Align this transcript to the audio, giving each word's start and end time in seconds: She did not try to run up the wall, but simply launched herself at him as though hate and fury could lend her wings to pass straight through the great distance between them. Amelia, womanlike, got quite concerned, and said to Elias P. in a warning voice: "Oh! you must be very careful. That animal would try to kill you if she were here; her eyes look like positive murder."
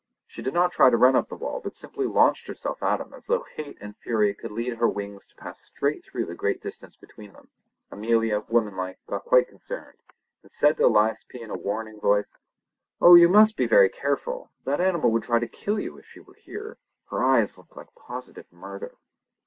She 0.25 0.41
did 0.41 0.55
not 0.55 0.71
try 0.71 0.89
to 0.89 0.97
run 0.97 1.15
up 1.15 1.29
the 1.29 1.35
wall, 1.35 1.61
but 1.63 1.75
simply 1.75 2.07
launched 2.07 2.47
herself 2.47 2.81
at 2.81 2.99
him 2.99 3.13
as 3.13 3.27
though 3.27 3.45
hate 3.53 3.77
and 3.79 3.95
fury 3.97 4.33
could 4.33 4.49
lend 4.51 4.79
her 4.79 4.89
wings 4.89 5.27
to 5.27 5.35
pass 5.35 5.59
straight 5.61 6.03
through 6.03 6.25
the 6.25 6.33
great 6.33 6.59
distance 6.59 6.95
between 6.95 7.33
them. 7.33 7.49
Amelia, 7.91 8.43
womanlike, 8.47 8.97
got 9.05 9.25
quite 9.25 9.47
concerned, 9.47 9.97
and 10.41 10.51
said 10.51 10.77
to 10.77 10.87
Elias 10.87 11.23
P. 11.29 11.39
in 11.39 11.51
a 11.51 11.55
warning 11.55 11.99
voice: 11.99 12.39
"Oh! 12.99 13.13
you 13.13 13.29
must 13.29 13.55
be 13.55 13.67
very 13.67 13.89
careful. 13.89 14.49
That 14.65 14.81
animal 14.81 15.11
would 15.11 15.21
try 15.21 15.37
to 15.37 15.47
kill 15.47 15.79
you 15.79 15.99
if 15.99 16.07
she 16.07 16.19
were 16.19 16.33
here; 16.33 16.79
her 17.11 17.23
eyes 17.23 17.55
look 17.59 17.75
like 17.75 17.93
positive 17.93 18.51
murder." 18.51 18.95